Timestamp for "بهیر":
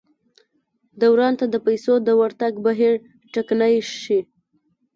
2.65-2.93